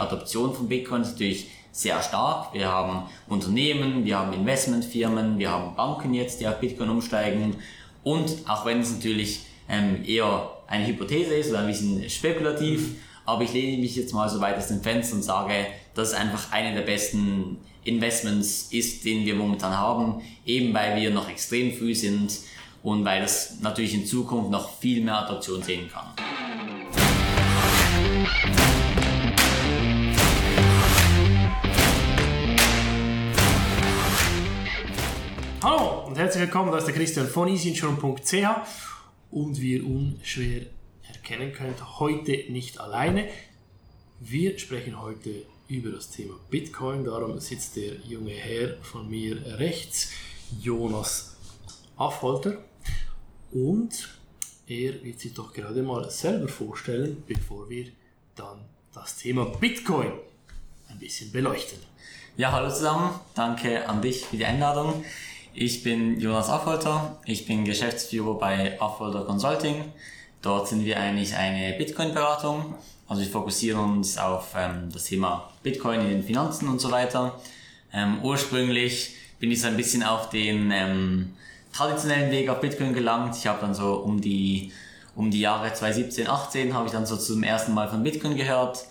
[0.00, 2.54] Adoption von Bitcoin ist natürlich sehr stark.
[2.54, 7.56] Wir haben Unternehmen, wir haben Investmentfirmen, wir haben Banken jetzt, die auf Bitcoin umsteigen.
[8.02, 13.42] Und auch wenn es natürlich ähm, eher eine Hypothese ist oder ein bisschen spekulativ, aber
[13.42, 16.50] ich lehne mich jetzt mal so weit aus dem Fenster und sage, dass es einfach
[16.50, 21.94] eine der besten Investments ist, den wir momentan haben, eben weil wir noch extrem früh
[21.94, 22.32] sind
[22.82, 26.77] und weil das natürlich in Zukunft noch viel mehr Adoption sehen kann.
[35.60, 38.32] Hallo und herzlich willkommen, das ist der Christian von easyinsurance.ch
[39.32, 40.66] und wie ihr unschwer
[41.02, 43.28] erkennen könnt, heute nicht alleine.
[44.20, 50.12] Wir sprechen heute über das Thema Bitcoin, darum sitzt der junge Herr von mir rechts,
[50.60, 51.36] Jonas
[51.96, 52.58] Affolter
[53.50, 54.10] und
[54.68, 57.86] er wird sich doch gerade mal selber vorstellen, bevor wir
[58.36, 58.60] dann
[58.94, 60.12] das Thema Bitcoin
[60.88, 61.80] ein bisschen beleuchten.
[62.36, 65.04] Ja, hallo zusammen, danke an dich für die Einladung.
[65.60, 69.86] Ich bin Jonas Affolter, ich bin Geschäftsführer bei Affolter Consulting.
[70.40, 72.76] Dort sind wir eigentlich eine Bitcoin-Beratung.
[73.08, 77.40] Also wir fokussieren uns auf ähm, das Thema Bitcoin in den Finanzen und so weiter.
[77.92, 81.32] Ähm, ursprünglich bin ich so ein bisschen auf den ähm,
[81.72, 83.34] traditionellen Weg auf Bitcoin gelangt.
[83.36, 84.70] Ich habe dann so um die
[85.16, 88.86] um die Jahre 2017, 18 habe ich dann so zum ersten Mal von Bitcoin gehört.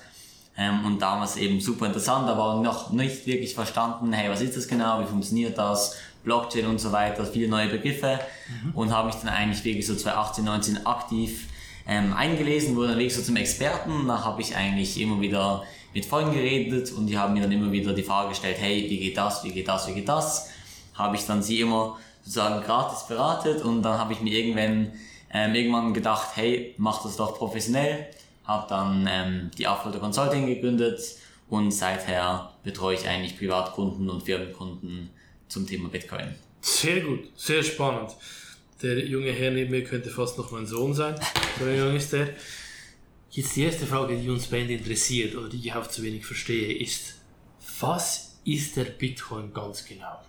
[0.58, 4.68] Ähm, und damals eben super interessant, aber noch nicht wirklich verstanden, hey, was ist das
[4.68, 5.96] genau, wie funktioniert das,
[6.28, 8.72] Blockchain und so weiter, viele neue Begriffe mhm.
[8.76, 11.48] und habe mich dann eigentlich wirklich so 2018, 19 aktiv
[11.88, 14.08] ähm, eingelesen, wurde dann wirklich so zum Experten.
[14.08, 17.72] Da habe ich eigentlich immer wieder mit Freunden geredet und die haben mir dann immer
[17.72, 20.50] wieder die Frage gestellt, hey, wie geht das, wie geht das, wie geht das?
[20.96, 24.92] Habe ich dann sie immer sozusagen gratis beratet und dann habe ich mir irgendwann,
[25.34, 28.08] ähm, irgendwann gedacht, hey, mach das doch professionell.
[28.44, 31.00] Habe dann ähm, die Affolter Consulting gegründet
[31.50, 35.10] und seither betreue ich eigentlich Privatkunden und Firmenkunden
[35.48, 36.36] zum Thema Bitcoin.
[36.62, 38.12] Sehr gut, sehr spannend.
[38.82, 41.16] Der junge Herr neben mir könnte fast noch mein Sohn sein.
[41.60, 42.30] So jung ist der.
[43.32, 46.78] Jetzt die erste Frage, die uns beide interessiert oder die ich auch zu wenig verstehe,
[46.78, 47.16] ist,
[47.80, 50.20] was ist der Bitcoin ganz genau?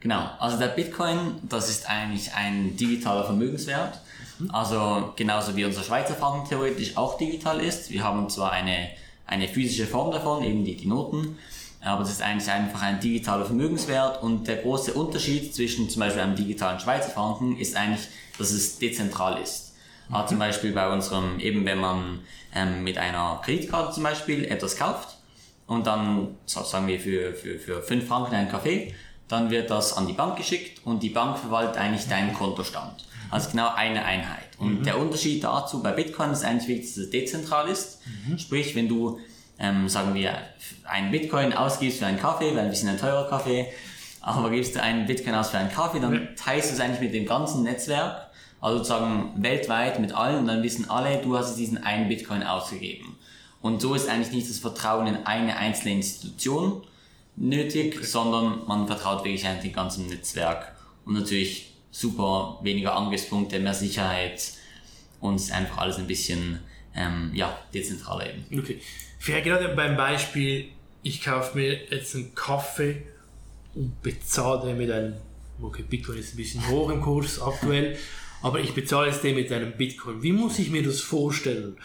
[0.00, 4.00] Genau, also der Bitcoin, das ist eigentlich ein digitaler Vermögenswert.
[4.48, 7.90] Also genauso wie unser Schweizer Franken theoretisch auch digital ist.
[7.90, 8.90] Wir haben zwar eine,
[9.26, 11.38] eine physische Form davon, eben die, die Noten,
[11.84, 16.22] aber das ist eigentlich einfach ein digitaler Vermögenswert und der große Unterschied zwischen zum Beispiel
[16.22, 18.08] einem digitalen Schweizer Franken ist eigentlich,
[18.38, 19.74] dass es dezentral ist.
[20.08, 20.14] Mhm.
[20.14, 22.20] Also zum Beispiel bei unserem, eben wenn man
[22.54, 25.18] ähm, mit einer Kreditkarte zum Beispiel etwas kauft
[25.66, 28.94] und dann sagen wir für, für, für 5 Franken einen Kaffee,
[29.28, 33.06] dann wird das an die Bank geschickt und die Bank verwaltet eigentlich deinen Kontostand.
[33.30, 34.48] Also genau eine Einheit.
[34.58, 34.84] Und mhm.
[34.84, 38.00] der Unterschied dazu bei Bitcoin ist eigentlich dass es dezentral ist.
[38.06, 38.38] Mhm.
[38.38, 39.18] Sprich, wenn du
[39.58, 40.36] ähm, sagen wir,
[40.84, 43.66] einen Bitcoin ausgibst für einen Kaffee, weil ein bisschen ein teurer Kaffee,
[44.20, 47.14] aber gibst du einen Bitcoin aus für einen Kaffee, dann teilst du es eigentlich mit
[47.14, 48.28] dem ganzen Netzwerk,
[48.60, 53.16] also sozusagen weltweit mit allen und dann wissen alle, du hast diesen einen Bitcoin ausgegeben.
[53.60, 56.82] Und so ist eigentlich nicht das Vertrauen in eine einzelne Institution
[57.36, 58.06] nötig, okay.
[58.06, 64.52] sondern man vertraut wirklich eigentlich dem ganzen Netzwerk und natürlich super weniger Angriffspunkte, mehr Sicherheit
[65.20, 66.60] und einfach alles ein bisschen
[66.94, 68.58] ähm, ja, dezentraler eben.
[68.58, 68.80] Okay.
[69.18, 70.66] Vielleicht gerade beim Beispiel,
[71.02, 73.02] ich kaufe mir jetzt einen Kaffee
[73.74, 75.14] und bezahle den mit einem,
[75.60, 77.96] okay, Bitcoin ist ein bisschen hoch im Kurs aktuell,
[78.42, 80.22] aber ich bezahle jetzt den mit einem Bitcoin.
[80.22, 81.76] Wie muss ich mir das vorstellen?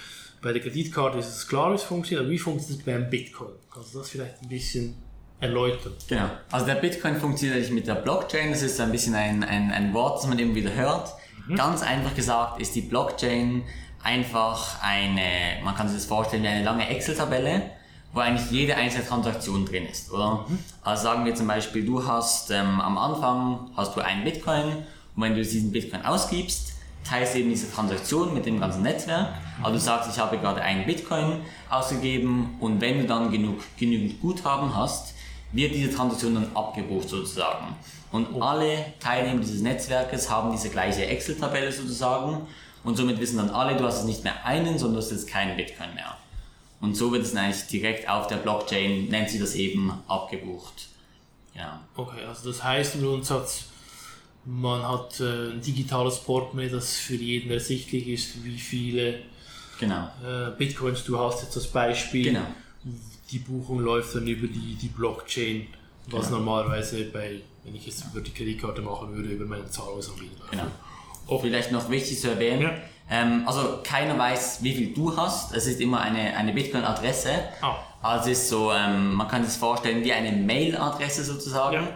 [0.42, 3.54] Bei der Kreditkarte ist es klar, wie es funktioniert, aber wie funktioniert es beim Bitcoin?
[3.74, 4.96] Kannst du das vielleicht ein bisschen
[5.40, 5.94] erläutern?
[6.08, 6.30] Genau.
[6.52, 8.52] Also der Bitcoin funktioniert eigentlich mit der Blockchain.
[8.52, 11.14] Das ist ein bisschen ein, ein, ein Wort, das man immer wieder hört.
[11.48, 11.56] Mhm.
[11.56, 13.64] Ganz einfach gesagt ist die Blockchain
[14.04, 17.62] einfach eine, man kann sich das vorstellen wie eine lange Excel-Tabelle,
[18.14, 20.46] wo eigentlich jede einzelne Transaktion drin ist, oder?
[20.48, 20.60] Mhm.
[20.84, 24.66] Also sagen wir zum Beispiel, du hast ähm, am Anfang hast du einen Bitcoin
[25.16, 26.74] und wenn du diesen Bitcoin ausgibst,
[27.08, 29.30] teilst du eben diese Transaktion mit dem ganzen Netzwerk.
[29.62, 34.22] Also du sagst, ich habe gerade einen Bitcoin ausgegeben und wenn du dann genug, genügend
[34.22, 35.14] Guthaben hast,
[35.52, 37.76] wird diese Transaktion dann abgebucht sozusagen.
[38.12, 38.42] Und oh.
[38.42, 42.48] alle Teilnehmer dieses Netzwerkes haben diese gleiche Excel-Tabelle sozusagen
[42.84, 45.28] und somit wissen dann alle, du hast jetzt nicht mehr einen, sondern du hast jetzt
[45.28, 46.18] keinen Bitcoin mehr.
[46.82, 50.88] Und so wird es eigentlich direkt auf der Blockchain, nennt sie das eben, abgebucht.
[51.54, 51.82] Ja.
[51.96, 53.66] Okay, also das heißt im Grundsatz,
[54.46, 59.20] man hat äh, ein digitales Portemonnaie, das für jeden ersichtlich ist, wie viele
[59.80, 60.10] genau.
[60.26, 62.26] äh, Bitcoins du hast, jetzt als Beispiel.
[62.26, 62.46] Genau.
[63.30, 65.68] Die Buchung läuft dann über die, die Blockchain,
[66.08, 66.38] was genau.
[66.38, 70.46] normalerweise bei, wenn ich es über die Kreditkarte machen würde, über meine Zahlungsanbieter.
[70.50, 70.68] Genau.
[71.30, 72.72] Auch vielleicht noch wichtig zu erwähnen, ja.
[73.12, 75.56] Ähm, also keiner weiß, wie viel du hast.
[75.56, 77.30] Es ist immer eine, eine Bitcoin-Adresse.
[77.62, 77.76] Ah.
[78.02, 81.88] Also es ist so, ähm, man kann das vorstellen wie eine Mail-Adresse sozusagen, Ja.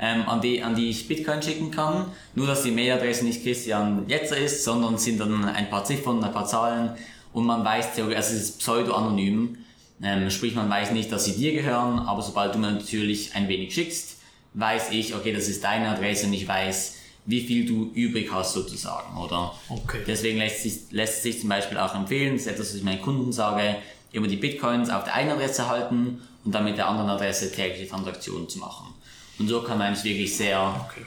[0.00, 2.06] ähm, an, die, an die ich Bitcoin schicken kann.
[2.34, 6.32] Nur dass die Mail-Adresse nicht Christian Jetzer ist, sondern sind dann ein paar Ziffern, ein
[6.32, 6.92] paar Zahlen
[7.34, 9.58] und man weiß theoretisch, also es ist pseudo-anonym.
[10.02, 13.46] Ähm, sprich, man weiß nicht, dass sie dir gehören, aber sobald du mir natürlich ein
[13.48, 14.16] wenig schickst,
[14.54, 18.52] weiß ich, okay, das ist deine Adresse und ich weiß, wie viel du übrig hast
[18.54, 19.54] sozusagen, oder?
[19.68, 20.02] Okay.
[20.06, 23.00] Deswegen lässt sich, lässt sich zum Beispiel auch empfehlen, das ist etwas, was ich meinen
[23.02, 23.76] Kunden sage,
[24.12, 27.88] immer die Bitcoins auf der einen Adresse halten und dann mit der anderen Adresse tägliche
[27.88, 28.92] Transaktionen zu machen.
[29.38, 31.06] Und so kann man eigentlich wirklich sehr Okay.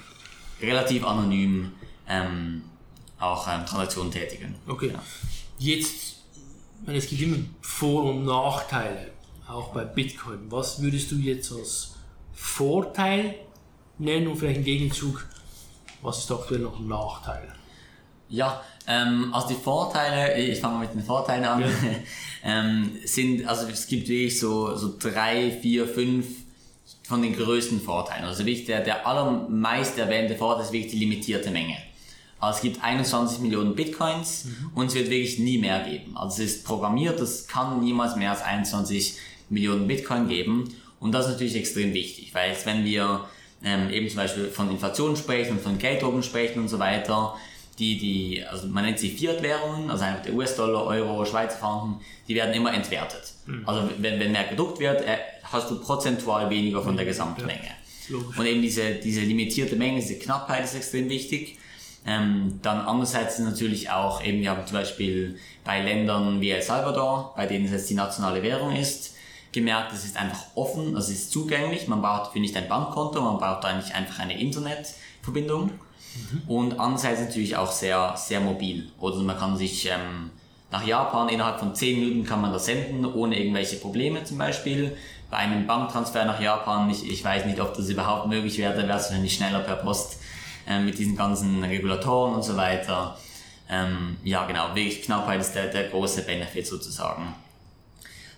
[0.61, 1.71] relativ anonym
[2.07, 2.63] ähm,
[3.19, 4.55] auch ähm, Transaktionen tätigen.
[4.67, 4.91] Okay.
[4.93, 5.03] Ja.
[5.57, 6.17] Jetzt,
[6.85, 9.11] meine, es gibt immer Vor- und Nachteile,
[9.47, 10.39] auch bei Bitcoin.
[10.49, 11.95] Was würdest du jetzt als
[12.33, 13.35] Vorteil
[13.97, 15.25] nennen und vielleicht im Gegenzug,
[16.05, 17.47] was ist aktuell noch ein Nachteil?
[18.29, 21.63] Ja, ähm, also die Vorteile, ich fange mal mit den Vorteilen an,
[22.43, 26.25] ähm, sind, also es gibt wirklich so, so drei, vier, fünf
[27.03, 28.25] von den größten Vorteilen.
[28.25, 31.77] Also wirklich der, der allermeist erwähnte Vorteil ist wirklich die limitierte Menge.
[32.39, 36.17] Also es gibt 21 Millionen Bitcoins und es wird wirklich nie mehr geben.
[36.17, 39.17] Also es ist programmiert, es kann niemals mehr als 21
[39.49, 40.75] Millionen Bitcoin geben.
[40.99, 43.25] Und das ist natürlich extrem wichtig, weil jetzt, wenn wir
[43.65, 47.35] ähm, eben zum Beispiel von Inflation sprechen und von Gelddrucken sprechen und so weiter,
[47.79, 52.35] die, die, also man nennt sie Fiat-Währungen, also einfach der US-Dollar, Euro, Schweizer Franken, die
[52.35, 53.33] werden immer entwertet.
[53.65, 57.71] Also wenn, wenn mehr gedruckt wird, äh, hast du prozentual weniger von der Gesamtmenge.
[58.07, 58.37] Logisch.
[58.37, 61.57] Und eben diese, diese limitierte Menge, diese Knappheit ist extrem wichtig.
[62.07, 67.33] Ähm, dann andererseits natürlich auch eben, wir haben zum Beispiel bei Ländern wie El Salvador,
[67.35, 69.14] bei denen es jetzt die nationale Währung ist,
[69.55, 73.19] gemerkt, es ist einfach offen, also es ist zugänglich, man braucht für nicht ein Bankkonto,
[73.21, 75.71] man braucht eigentlich einfach eine Internetverbindung.
[76.47, 78.89] Und andererseits natürlich auch sehr, sehr mobil.
[78.99, 80.29] Oder man kann sich ähm,
[80.71, 84.95] nach Japan innerhalb von 10 Minuten kann man das senden, ohne irgendwelche Probleme zum Beispiel.
[85.29, 88.87] Bei einem Banktransfer nach Japan, ich, ich weiß nicht, ob das überhaupt möglich wäre, da
[88.87, 90.19] wäre es wahrscheinlich schneller per Post
[90.67, 93.17] äh, mit diesen ganzen Regulatoren und so weiter.
[93.69, 97.33] Ähm, ja, genau, wirklich Knappheit ist der, der große Benefit sozusagen.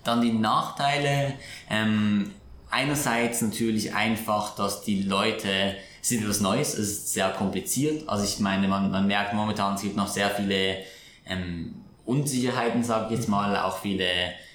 [0.07, 1.33] Dann die Nachteile.
[1.69, 2.31] Ähm,
[2.69, 8.07] einerseits natürlich einfach, dass die Leute, es ist etwas Neues, es ist sehr kompliziert.
[8.07, 10.77] Also ich meine, man, man merkt momentan, es gibt noch sehr viele
[11.25, 11.75] ähm,
[12.05, 14.07] Unsicherheiten, sage ich jetzt mal, auch viele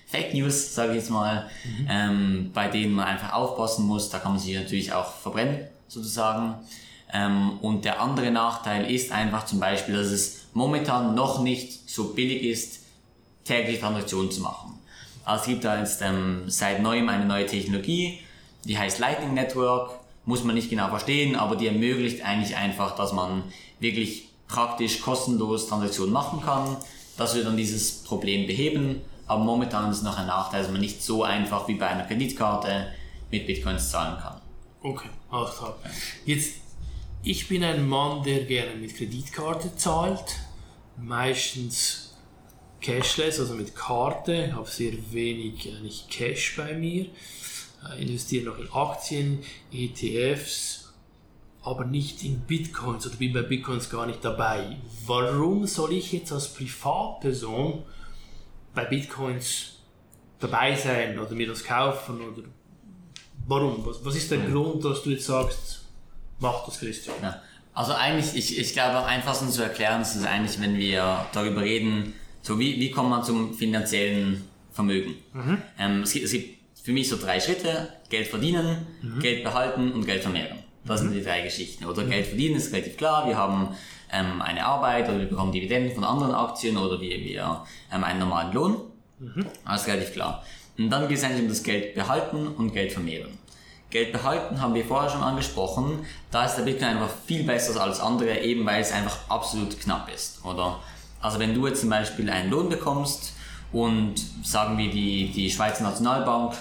[0.06, 1.50] Fake News, sage ich jetzt mal,
[1.88, 4.10] ähm, bei denen man einfach aufpassen muss.
[4.10, 6.55] Da kann man sich natürlich auch verbrennen, sozusagen.
[7.12, 12.14] Ähm, und der andere Nachteil ist einfach zum Beispiel, dass es momentan noch nicht so
[12.14, 12.81] billig ist,
[13.44, 14.78] tägliche Transaktionen zu machen.
[15.26, 18.20] Es gibt da jetzt ähm, seit neuem eine neue Technologie,
[18.64, 23.12] die heißt Lightning Network, muss man nicht genau verstehen, aber die ermöglicht eigentlich einfach, dass
[23.12, 23.44] man
[23.80, 26.76] wirklich praktisch kostenlos Transaktionen machen kann.
[27.16, 30.80] Das wird dann dieses Problem beheben, aber momentan ist es noch ein Nachteil, dass man
[30.80, 32.92] nicht so einfach wie bei einer Kreditkarte
[33.30, 34.40] mit Bitcoins zahlen kann.
[34.82, 35.76] Okay, alles klar.
[36.24, 36.56] Jetzt,
[37.22, 40.36] ich bin ein Mann, der gerne mit Kreditkarte zahlt,
[40.96, 42.12] meistens
[42.82, 47.06] cashless, also mit Karte, habe sehr wenig eigentlich Cash bei mir,
[47.88, 49.38] äh, investiere noch in Aktien,
[49.73, 50.93] ETFs,
[51.62, 54.76] aber nicht in Bitcoins oder bin bei Bitcoins gar nicht dabei.
[55.06, 57.84] Warum soll ich jetzt als Privatperson
[58.75, 59.79] bei Bitcoins
[60.40, 62.43] dabei sein oder mir das kaufen oder
[63.46, 63.86] warum?
[63.86, 65.84] Was, was ist der Grund, dass du jetzt sagst,
[66.41, 67.15] mach das Christian?
[67.22, 67.41] Ja.
[67.74, 71.62] Also eigentlich, ich, ich glaube am einfachsten zu erklären ist es eigentlich, wenn wir darüber
[71.62, 75.17] reden, so wie, wie kommt man zum finanziellen Vermögen.
[75.79, 78.87] Ähm, es, gibt, es gibt für mich so drei Schritte, Geld verdienen,
[79.20, 80.58] Geld behalten und Geld vermehren.
[80.84, 81.84] Das sind die drei Geschichten.
[81.84, 83.69] Oder Geld verdienen ist relativ klar, wir haben
[84.11, 88.19] ähm, eine Arbeit oder wir bekommen Dividenden von anderen Aktien oder wir, wir ähm, einen
[88.19, 88.81] normalen Lohn.
[89.65, 90.44] Das ist relativ klar.
[90.77, 93.39] Und dann geht es eigentlich um das Geld behalten und Geld vermehren.
[93.91, 96.06] Geld behalten haben wir vorher schon angesprochen.
[96.31, 99.79] Da ist der Bitcoin einfach viel besser als alles andere, eben weil es einfach absolut
[99.79, 100.43] knapp ist.
[100.44, 100.81] Oder?
[101.22, 103.32] Also wenn du jetzt zum Beispiel einen Lohn bekommst
[103.72, 106.55] und sagen wir die, die Schweizer Nationalbank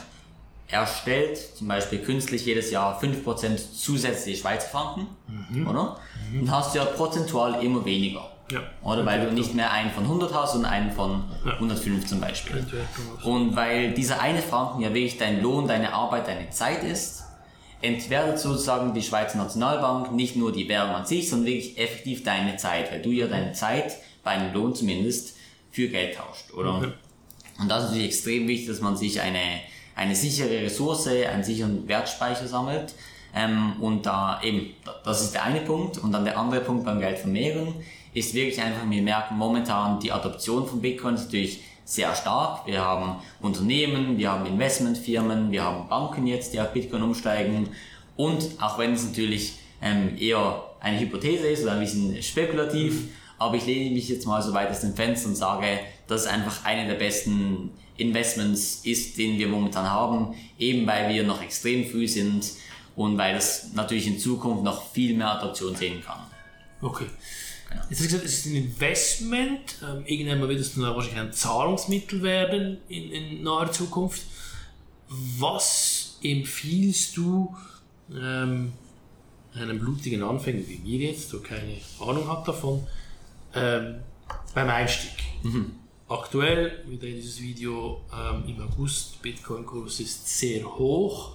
[0.67, 5.07] erstellt zum Beispiel künstlich jedes Jahr 5% zusätzliche Schweizer Franken,
[5.67, 5.97] oder?
[6.33, 8.29] Dann hast du ja prozentual immer weniger.
[8.49, 8.61] Ja.
[8.83, 12.65] Oder weil du nicht mehr einen von 100 hast, sondern einen von 105 zum Beispiel.
[13.23, 17.23] Und weil dieser eine Franken ja wirklich dein Lohn, deine Arbeit, deine Zeit ist,
[17.81, 22.57] entwertet sozusagen die Schweizer Nationalbank nicht nur die Währung an sich, sondern wirklich effektiv deine
[22.57, 25.35] Zeit, weil du ja deine Zeit, bei einem Lohn zumindest,
[25.71, 26.77] für Geld tauscht, oder?
[26.77, 26.91] Okay.
[27.59, 29.61] Und das ist natürlich extrem wichtig, dass man sich eine,
[29.95, 32.93] eine sichere Ressource, einen sicheren Wertspeicher sammelt.
[33.33, 34.73] Ähm, und da eben,
[35.05, 35.97] das ist der eine Punkt.
[35.97, 37.75] Und dann der andere Punkt beim Geld vermehren
[38.13, 42.67] ist wirklich einfach, wir merken momentan die Adoption von Bitcoin ist natürlich sehr stark.
[42.67, 47.69] Wir haben Unternehmen, wir haben Investmentfirmen, wir haben Banken jetzt, die auf Bitcoin umsteigen.
[48.17, 53.09] Und auch wenn es natürlich ähm, eher eine Hypothese ist oder ein bisschen spekulativ,
[53.41, 56.27] aber ich lehne mich jetzt mal so weit aus dem Fenster und sage, dass es
[56.27, 61.85] einfach eine der besten Investments ist, den wir momentan haben, eben weil wir noch extrem
[61.85, 62.45] früh sind
[62.95, 66.19] und weil das natürlich in Zukunft noch viel mehr Adoption sehen kann.
[66.81, 67.07] Okay.
[67.69, 67.81] Genau.
[67.89, 69.75] Jetzt hast du gesagt, es ist ein Investment.
[69.81, 74.21] Ähm, irgendwann wird es dann wahrscheinlich ein Zahlungsmittel werden in, in naher Zukunft.
[75.07, 77.55] Was empfiehlst du
[78.13, 78.73] ähm,
[79.55, 82.85] einem blutigen Anfänger wie mir jetzt, der keine Ahnung hat davon,
[83.55, 84.01] ähm,
[84.53, 85.11] beim Einstieg?
[85.43, 85.75] Mhm.
[86.07, 91.31] Aktuell, wieder in dieses Video ähm, im August, Bitcoin-Kurs ist sehr hoch.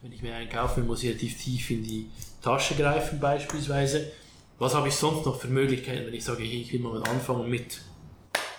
[0.00, 2.10] Wenn ich mir einen kaufe, muss ich relativ tief in die
[2.42, 4.10] Tasche greifen beispielsweise.
[4.58, 7.78] Was habe ich sonst noch für Möglichkeiten, wenn ich sage, ich will mal anfangen mit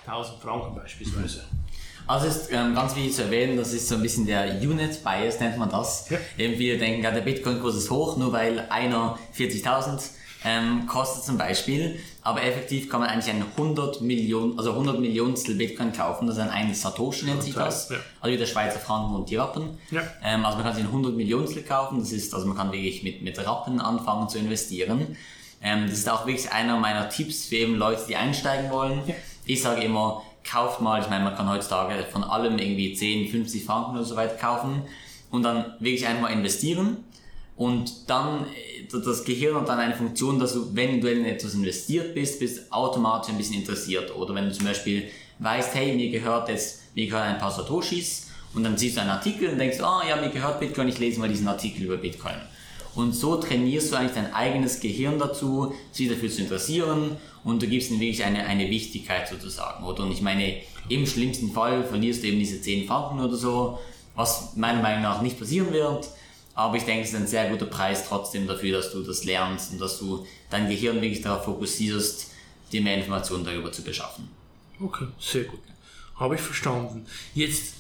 [0.05, 1.43] 1000 Franken beispielsweise?
[2.05, 5.39] Also ist ähm, ganz wichtig zu erwähnen, das ist so ein bisschen der Unit Bias,
[5.39, 6.09] nennt man das.
[6.09, 6.17] Ja.
[6.37, 10.01] Wir denken, ja, der Bitcoin-Kurs ist hoch, nur weil einer 40.000
[10.47, 11.99] ähm, kostet zum Beispiel.
[12.21, 16.27] Aber effektiv kann man eigentlich ein 100 Millionen, also 100 Millionstel Bitcoin kaufen.
[16.27, 17.89] Das ist ein Satoshi nennt sich das.
[17.89, 17.97] Ja.
[18.21, 19.77] Also wie der Schweizer Franken und die Rappen.
[19.91, 20.01] Ja.
[20.23, 21.99] Ähm, also man kann sich ein 100 Millionstel kaufen.
[21.99, 25.17] Das ist, also man kann wirklich mit, mit Rappen anfangen zu investieren.
[25.61, 29.01] Ähm, das ist auch wirklich einer meiner Tipps für eben Leute, die einsteigen wollen.
[29.05, 29.15] Ja.
[29.45, 33.65] Ich sage immer, kauft mal, ich meine, man kann heutzutage von allem irgendwie 10, 50
[33.65, 34.83] Franken oder so weiter kaufen
[35.29, 37.03] und dann wirklich einfach mal investieren
[37.57, 41.55] und dann äh, das Gehirn hat dann eine Funktion, dass du, wenn du in etwas
[41.55, 44.15] investiert bist, bist automatisch ein bisschen interessiert.
[44.15, 45.09] Oder wenn du zum Beispiel
[45.39, 49.09] weißt, hey, mir gehört jetzt, mir gehören ein paar Satoshis und dann siehst du einen
[49.09, 51.97] Artikel und denkst, ah oh, ja, mir gehört Bitcoin, ich lese mal diesen Artikel über
[51.97, 52.35] Bitcoin.
[52.95, 57.67] Und so trainierst du eigentlich dein eigenes Gehirn dazu, sich dafür zu interessieren und du
[57.67, 59.83] gibst ihm wirklich eine, eine Wichtigkeit sozusagen.
[59.83, 60.03] Oder?
[60.03, 60.55] Und ich meine,
[60.89, 63.77] im schlimmsten Fall verlierst du eben diese 10 Franken oder so,
[64.15, 66.07] was meiner Meinung nach nicht passieren wird.
[66.57, 69.73] Aber ich denke, es ist ein sehr guter Preis trotzdem dafür, dass du das lernst
[69.73, 72.31] und dass du dein Gehirn wirklich darauf fokussierst,
[72.71, 74.27] dir mehr Informationen darüber zu beschaffen.
[74.79, 75.59] Okay, sehr gut.
[76.15, 77.05] Habe ich verstanden.
[77.35, 77.75] Jetzt,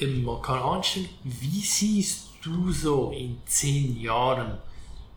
[0.00, 4.58] man kann anstellen, wie siehst du so in zehn Jahren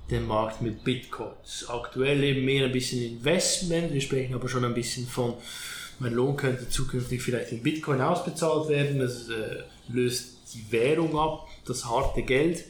[0.09, 1.67] den Markt mit Bitcoins?
[1.69, 5.35] Aktuell eben mehr ein bisschen Investment, wir sprechen aber schon ein bisschen von,
[5.99, 11.47] mein Lohn könnte zukünftig vielleicht in Bitcoin ausbezahlt werden, das äh, löst die Währung ab,
[11.71, 12.63] das harte Geld.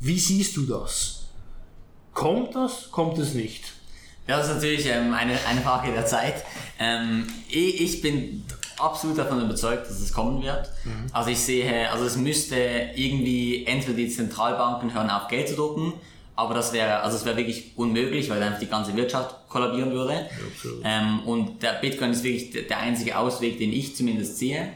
[0.00, 1.24] Wie siehst du das?
[2.12, 2.90] Kommt das?
[2.90, 3.64] Kommt es nicht?
[4.26, 6.44] Das ist natürlich ähm, eine, eine Frage der Zeit.
[6.78, 8.44] Ähm, ich, ich bin
[8.78, 10.68] absolut davon überzeugt, dass es kommen wird.
[10.84, 11.06] Mhm.
[11.12, 12.56] Also ich sehe, also es müsste
[12.94, 15.94] irgendwie entweder die Zentralbanken hören auf Geld zu drucken,
[16.34, 20.12] aber das wäre, also es wäre wirklich unmöglich, weil einfach die ganze Wirtschaft kollabieren würde.
[20.82, 24.72] Ja, ähm, und der Bitcoin ist wirklich der einzige Ausweg, den ich zumindest sehe.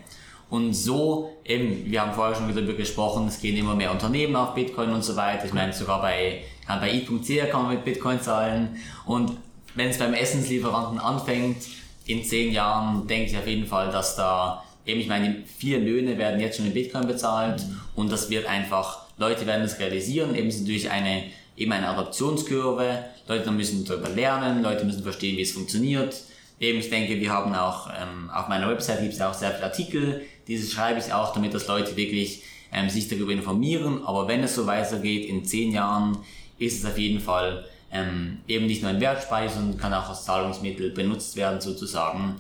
[0.51, 4.55] Und so eben, wir haben vorher schon darüber gesprochen, es gehen immer mehr Unternehmen auf
[4.55, 5.47] Bitcoin und so weiter.
[5.47, 8.77] Ich meine, sogar bei, bei i.c kann man mit Bitcoin zahlen.
[9.07, 9.33] Und
[9.75, 11.63] wenn es beim Essenslieferanten anfängt,
[12.07, 16.19] in zehn Jahren denke ich auf jeden Fall, dass da eben, ich meine, vier Löhne
[16.19, 17.63] werden jetzt schon in Bitcoin bezahlt
[17.95, 21.25] und das wird einfach, Leute werden das realisieren, eben sind durch eine,
[21.57, 26.15] eben eine Adoptionskurve, Leute müssen darüber lernen, Leute müssen verstehen, wie es funktioniert.
[26.59, 29.65] Eben, ich denke, wir haben auch, ähm, auf meiner Website gibt es auch sehr viele
[29.65, 32.43] Artikel, dieses schreibe ich auch, damit dass Leute wirklich
[32.73, 36.19] ähm, sich darüber informieren, aber wenn es so weitergeht, in zehn Jahren
[36.59, 40.25] ist es auf jeden Fall ähm, eben nicht nur ein Wertspeicher, sondern kann auch als
[40.25, 42.37] Zahlungsmittel benutzt werden sozusagen.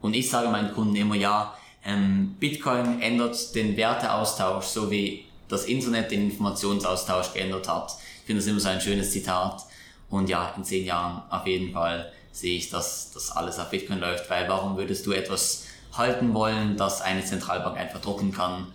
[0.00, 5.66] Und ich sage meinen Kunden immer, ja, ähm, Bitcoin ändert den Werteaustausch, so wie das
[5.66, 7.92] Internet den Informationsaustausch geändert hat.
[8.20, 9.62] Ich finde das immer so ein schönes Zitat.
[10.08, 14.00] Und ja, in zehn Jahren auf jeden Fall sehe ich, dass das alles auf Bitcoin
[14.00, 18.66] läuft, weil warum würdest du etwas halten wollen, das eine Zentralbank einfach drucken kann?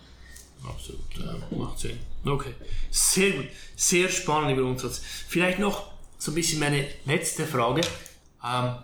[0.66, 1.98] Absolut, ja, macht Sinn.
[2.24, 2.54] Okay,
[2.90, 3.46] sehr gut,
[3.76, 5.00] sehr spannend über Grundsatz.
[5.28, 7.80] Vielleicht noch so ein bisschen meine letzte Frage.
[8.44, 8.74] Ähm,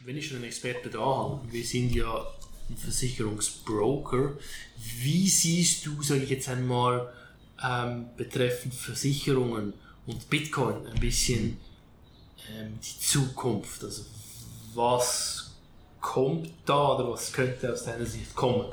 [0.00, 2.26] wenn ich schon einen Experte da habe, wir sind ja
[2.68, 4.32] ein Versicherungsbroker,
[5.00, 7.12] wie siehst du, sage ich jetzt einmal,
[7.62, 9.74] ähm, betreffend Versicherungen
[10.06, 11.58] und Bitcoin ein bisschen
[12.50, 13.84] ähm, die Zukunft?
[13.84, 14.02] Also
[14.74, 15.51] was
[16.02, 18.66] kommt da oder was könnte aus deiner Sicht kommen?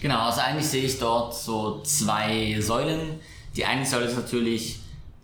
[0.00, 3.20] Genau, also eigentlich sehe ich dort so zwei Säulen.
[3.54, 4.80] Die eine Säule ist natürlich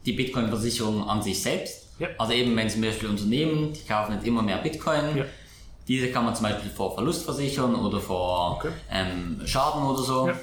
[0.06, 1.88] die Bitcoin-Versicherung an sich selbst.
[1.98, 2.08] Ja.
[2.18, 5.24] Also eben, wenn zum Beispiel Unternehmen, die kaufen jetzt immer mehr Bitcoin, ja.
[5.88, 8.70] diese kann man zum Beispiel vor Verlust versichern oder vor okay.
[8.90, 10.28] ähm, Schaden oder so.
[10.28, 10.34] Ja.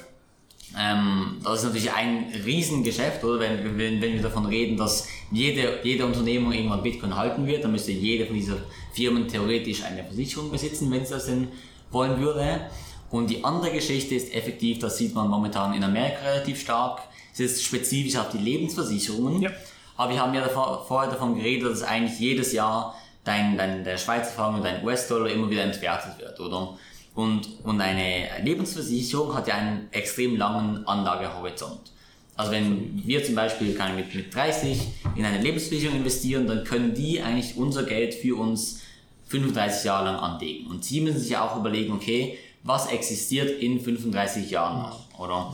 [0.76, 3.40] Ähm, das ist natürlich ein Riesengeschäft, oder?
[3.40, 7.72] Wenn, wenn, wenn wir davon reden, dass jede, jede Unternehmung irgendwann Bitcoin halten wird, dann
[7.72, 8.56] müsste jede von diesen
[8.92, 11.48] Firmen theoretisch eine Versicherung besitzen, wenn sie das denn
[11.90, 12.68] wollen würde.
[13.10, 17.40] Und die andere Geschichte ist effektiv, das sieht man momentan in Amerika relativ stark, es
[17.40, 19.42] ist spezifisch auf die Lebensversicherungen.
[19.42, 19.50] Ja.
[19.96, 22.94] Aber wir haben ja davor, vorher davon geredet, dass eigentlich jedes Jahr
[23.24, 26.76] dein, dein, der Schweizer Franken und dein US-Dollar immer wieder entwertet wird, oder?
[27.18, 31.90] Und, und eine Lebensversicherung hat ja einen extrem langen Anlagehorizont.
[32.36, 34.78] Also wenn wir zum Beispiel kann mit, mit 30
[35.16, 38.82] in eine Lebensversicherung investieren, dann können die eigentlich unser Geld für uns
[39.26, 40.68] 35 Jahre lang anlegen.
[40.68, 45.52] Und sie müssen sich auch überlegen, okay, was existiert in 35 Jahren noch, oder?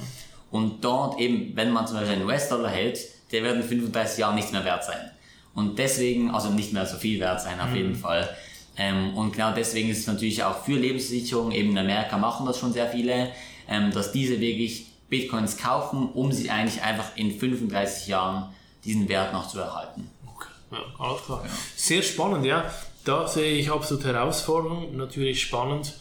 [0.50, 2.99] Und dort eben, wenn man zum Beispiel einen US-Dollar hält,
[3.33, 5.11] der wird in 35 Jahren nichts mehr wert sein.
[5.54, 7.76] Und deswegen, also nicht mehr so viel wert sein auf mhm.
[7.76, 8.28] jeden Fall.
[8.76, 12.59] Ähm, und genau deswegen ist es natürlich auch für Lebensversicherungen, eben in Amerika machen das
[12.59, 13.31] schon sehr viele,
[13.69, 18.52] ähm, dass diese wirklich Bitcoins kaufen, um sie eigentlich einfach in 35 Jahren
[18.85, 20.11] diesen Wert noch zu erhalten.
[20.26, 21.43] Okay, ja, alles klar.
[21.45, 21.50] Ja.
[21.76, 22.71] Sehr spannend, ja.
[23.04, 25.95] Da sehe ich absolut Herausforderungen, natürlich spannend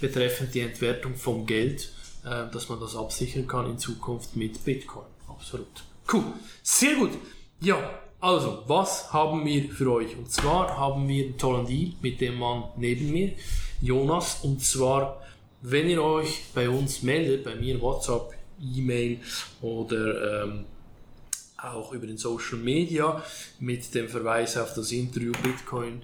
[0.00, 1.92] betreffend die Entwertung vom Geld,
[2.24, 5.04] äh, dass man das absichern kann in Zukunft mit Bitcoin.
[5.28, 5.84] Absolut.
[6.10, 6.24] Cool.
[6.62, 7.10] Sehr gut.
[7.60, 10.16] Ja, also, was haben wir für euch?
[10.16, 13.32] Und zwar haben wir einen tollen Deal mit dem Mann neben mir,
[13.80, 14.40] Jonas.
[14.42, 15.22] Und zwar,
[15.62, 19.20] wenn ihr euch bei uns meldet, bei mir WhatsApp, E-Mail
[19.62, 20.64] oder ähm,
[21.56, 23.24] auch über den Social Media
[23.58, 26.02] mit dem Verweis auf das Interview Bitcoin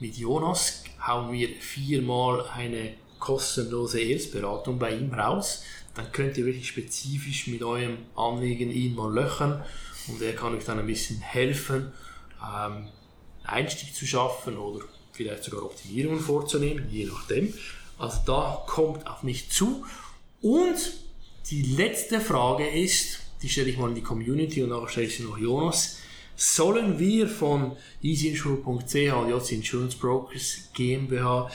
[0.00, 5.64] mit Jonas, haben wir viermal eine kostenlose Erstberatung bei ihm raus.
[5.94, 9.62] Dann könnt ihr wirklich spezifisch mit eurem Anliegen ihn mal löchern
[10.08, 11.92] und er kann euch dann ein bisschen helfen,
[12.42, 12.88] ähm,
[13.44, 17.52] Einstieg zu schaffen oder vielleicht sogar Optimierungen vorzunehmen, je nachdem.
[17.98, 19.84] Also da kommt auf mich zu.
[20.40, 20.76] Und
[21.50, 25.16] die letzte Frage ist, die stelle ich mal in die Community und nachher stelle ich
[25.16, 25.98] sie noch Jonas.
[26.36, 31.50] Sollen wir von easyinsure.ch JC Insurance Brokers GmbH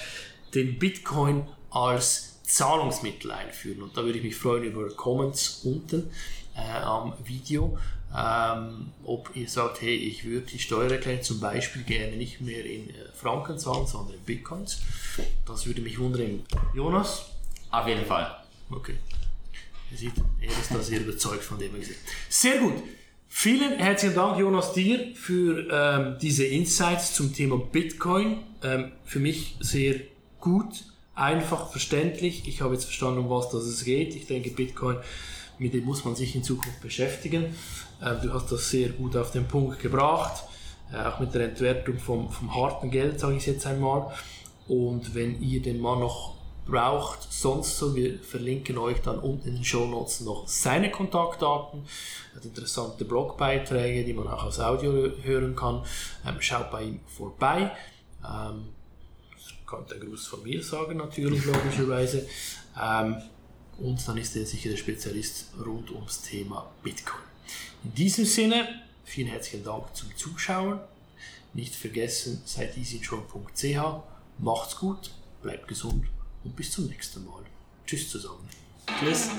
[0.53, 3.81] den Bitcoin als Zahlungsmittel einführen?
[3.81, 6.09] Und da würde ich mich freuen über Comments unten
[6.55, 7.77] äh, am Video
[8.15, 12.89] ähm, ob ihr sagt, hey, ich würde die Steuererklärung zum Beispiel gerne nicht mehr in
[12.89, 14.81] äh, Franken zahlen, sondern in Bitcoins.
[15.45, 16.43] Das würde mich wundern.
[16.73, 17.25] Jonas?
[17.71, 18.43] Auf jeden Fall.
[18.69, 18.95] Okay.
[19.91, 21.99] Ihr seht, er ist da sehr überzeugt von dem, was gesagt
[22.29, 22.75] Sehr gut.
[23.27, 28.43] Vielen herzlichen Dank, Jonas, dir für ähm, diese Insights zum Thema Bitcoin.
[28.61, 29.95] Ähm, für mich sehr
[30.39, 30.83] gut,
[31.15, 32.47] einfach, verständlich.
[32.47, 34.15] Ich habe jetzt verstanden, um was das es geht.
[34.15, 34.97] Ich denke, Bitcoin,
[35.63, 37.55] mit dem muss man sich in Zukunft beschäftigen.
[38.01, 40.43] Äh, du hast das sehr gut auf den Punkt gebracht,
[40.91, 44.13] äh, auch mit der Entwertung vom, vom harten Geld, sage ich jetzt einmal.
[44.67, 49.55] Und wenn ihr den Mann noch braucht, sonst so, wir verlinken euch dann unten in
[49.55, 51.85] den Show Notes noch seine Kontaktdaten,
[52.35, 55.83] hat interessante Blogbeiträge, die man auch als Audio hören kann.
[56.27, 57.71] Ähm, schaut bei ihm vorbei.
[58.21, 58.65] Ähm,
[59.65, 62.27] kann der Gruß von mir sagen, natürlich, logischerweise.
[62.81, 63.15] Ähm,
[63.77, 67.21] und dann ist er sicher der Spezialist rund ums Thema Bitcoin.
[67.83, 68.67] In diesem Sinne,
[69.03, 70.79] vielen herzlichen Dank zum Zuschauen.
[71.53, 74.03] Nicht vergessen, seid easyjob.ch.
[74.39, 76.05] Macht's gut, bleibt gesund
[76.43, 77.43] und bis zum nächsten Mal.
[77.85, 78.49] Tschüss zusammen.
[78.99, 79.29] Tschüss.